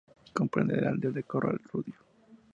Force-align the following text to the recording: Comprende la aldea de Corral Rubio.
Comprende 0.39 0.81
la 0.81 0.89
aldea 0.89 1.11
de 1.11 1.21
Corral 1.23 1.61
Rubio. 1.71 1.93